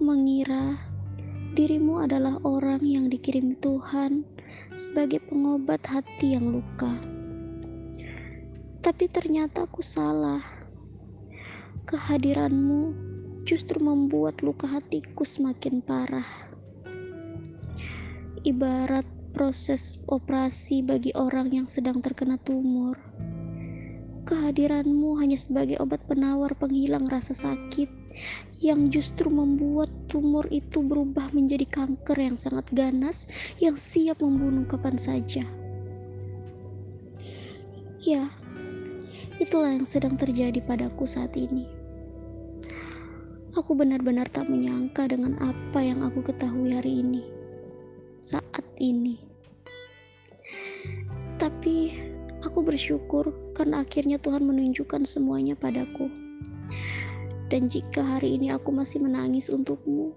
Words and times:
mengira 0.00 0.78
dirimu 1.52 2.00
adalah 2.00 2.40
orang 2.48 2.80
yang 2.80 3.12
dikirim 3.12 3.52
Tuhan 3.60 4.24
sebagai 4.72 5.20
pengobat 5.28 5.84
hati 5.84 6.32
yang 6.32 6.48
luka. 6.48 6.92
Tapi 8.80 9.04
ternyata 9.06 9.68
aku 9.68 9.84
salah. 9.84 10.42
Kehadiranmu 11.84 12.96
justru 13.44 13.78
membuat 13.84 14.40
luka 14.40 14.64
hatiku 14.64 15.28
semakin 15.28 15.84
parah. 15.84 16.30
Ibarat 18.42 19.06
proses 19.32 20.02
operasi 20.10 20.82
bagi 20.82 21.14
orang 21.14 21.52
yang 21.54 21.66
sedang 21.70 22.02
terkena 22.02 22.40
tumor. 22.42 22.98
Kehadiranmu 24.26 25.18
hanya 25.18 25.38
sebagai 25.38 25.78
obat 25.78 26.02
penawar 26.10 26.54
penghilang 26.58 27.06
rasa 27.06 27.34
sakit 27.34 28.01
yang 28.62 28.86
justru 28.88 29.26
membuat 29.26 29.90
tumor 30.06 30.46
itu 30.54 30.80
berubah 30.84 31.34
menjadi 31.34 31.66
kanker 31.66 32.18
yang 32.18 32.36
sangat 32.38 32.66
ganas 32.70 33.26
yang 33.58 33.74
siap 33.74 34.22
membunuh 34.22 34.64
kapan 34.68 34.94
saja. 34.94 35.42
Ya, 38.02 38.26
itulah 39.38 39.70
yang 39.70 39.86
sedang 39.86 40.18
terjadi 40.18 40.58
padaku 40.62 41.06
saat 41.06 41.38
ini. 41.38 41.66
Aku 43.52 43.76
benar-benar 43.76 44.26
tak 44.32 44.48
menyangka 44.48 45.06
dengan 45.12 45.36
apa 45.38 45.84
yang 45.84 46.00
aku 46.00 46.24
ketahui 46.24 46.72
hari 46.72 47.04
ini, 47.04 47.22
saat 48.24 48.64
ini. 48.80 49.20
Tapi 51.36 51.94
aku 52.42 52.64
bersyukur 52.64 53.30
karena 53.54 53.84
akhirnya 53.86 54.16
Tuhan 54.18 54.42
menunjukkan 54.48 55.04
semuanya 55.06 55.54
padaku. 55.54 56.10
Dan 57.52 57.68
jika 57.68 58.00
hari 58.00 58.40
ini 58.40 58.48
aku 58.48 58.72
masih 58.72 59.04
menangis 59.04 59.52
untukmu, 59.52 60.16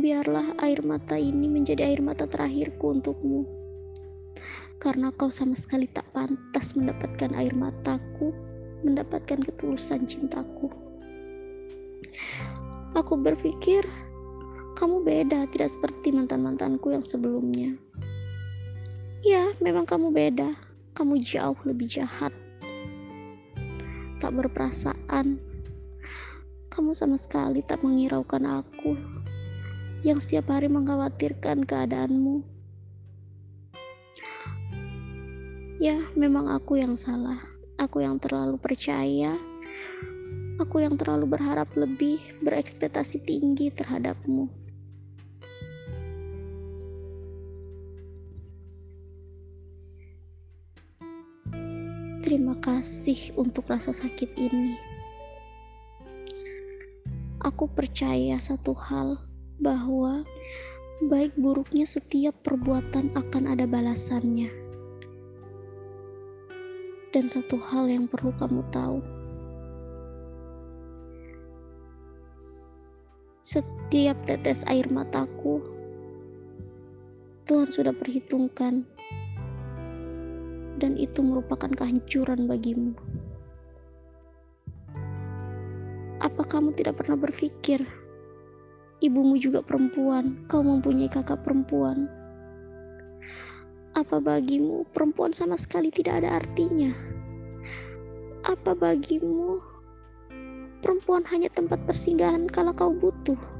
biarlah 0.00 0.56
air 0.64 0.80
mata 0.80 1.20
ini 1.20 1.44
menjadi 1.44 1.84
air 1.84 2.00
mata 2.00 2.24
terakhirku 2.24 2.88
untukmu. 2.88 3.44
Karena 4.80 5.12
kau 5.12 5.28
sama 5.28 5.52
sekali 5.52 5.84
tak 5.92 6.08
pantas 6.16 6.72
mendapatkan 6.72 7.36
air 7.36 7.52
mataku, 7.52 8.32
mendapatkan 8.80 9.44
ketulusan 9.44 10.08
cintaku. 10.08 10.72
Aku 12.96 13.20
berpikir 13.20 13.84
kamu 14.80 15.04
beda, 15.04 15.44
tidak 15.52 15.68
seperti 15.68 16.16
mantan-mantanku 16.16 16.96
yang 16.96 17.04
sebelumnya. 17.04 17.76
Ya, 19.20 19.52
memang 19.60 19.84
kamu 19.84 20.16
beda. 20.16 20.56
Kamu 20.96 21.20
jauh 21.20 21.60
lebih 21.68 21.92
jahat. 21.92 22.32
Tak 24.16 24.32
berperasaan, 24.32 25.36
kamu 26.68 26.92
sama 26.92 27.16
sekali 27.16 27.64
tak 27.64 27.80
mengiraukan 27.80 28.64
aku 28.64 28.94
yang 30.06 30.22
setiap 30.22 30.54
hari 30.54 30.70
mengkhawatirkan 30.70 31.66
keadaanmu. 31.66 32.46
Ya, 35.78 35.98
memang 36.18 36.50
aku 36.50 36.78
yang 36.78 36.98
salah. 36.98 37.38
Aku 37.78 38.02
yang 38.02 38.18
terlalu 38.18 38.58
percaya. 38.58 39.38
Aku 40.58 40.82
yang 40.82 40.98
terlalu 40.98 41.38
berharap 41.38 41.70
lebih, 41.78 42.18
berekspektasi 42.42 43.22
tinggi 43.22 43.70
terhadapmu. 43.70 44.50
Terima 52.18 52.58
kasih 52.58 53.38
untuk 53.38 53.70
rasa 53.70 53.94
sakit 53.94 54.34
ini. 54.34 54.87
Aku 57.38 57.70
percaya 57.70 58.34
satu 58.42 58.74
hal 58.74 59.22
bahwa 59.62 60.26
baik 61.06 61.38
buruknya 61.38 61.86
setiap 61.86 62.34
perbuatan 62.42 63.14
akan 63.14 63.54
ada 63.54 63.62
balasannya. 63.62 64.50
Dan 67.14 67.30
satu 67.30 67.54
hal 67.62 67.86
yang 67.86 68.10
perlu 68.10 68.34
kamu 68.34 68.66
tahu. 68.74 68.98
Setiap 73.46 74.18
tetes 74.26 74.66
air 74.66 74.90
mataku 74.90 75.62
Tuhan 77.48 77.70
sudah 77.72 77.96
perhitungkan 77.96 78.84
dan 80.76 81.00
itu 81.00 81.24
merupakan 81.24 81.72
kehancuran 81.72 82.44
bagimu. 82.44 82.92
Apa 86.18 86.42
kamu 86.42 86.74
tidak 86.74 86.98
pernah 86.98 87.14
berpikir? 87.14 87.86
Ibumu 88.98 89.38
juga 89.38 89.62
perempuan, 89.62 90.42
kau 90.50 90.66
mempunyai 90.66 91.06
kakak 91.06 91.46
perempuan. 91.46 92.10
Apa 93.94 94.18
bagimu 94.18 94.82
perempuan 94.90 95.30
sama 95.30 95.54
sekali 95.54 95.94
tidak 95.94 96.22
ada 96.22 96.42
artinya? 96.42 96.90
Apa 98.42 98.74
bagimu 98.74 99.62
perempuan 100.82 101.22
hanya 101.30 101.46
tempat 101.54 101.78
persinggahan 101.86 102.50
kalau 102.50 102.74
kau 102.74 102.90
butuh? 102.90 103.57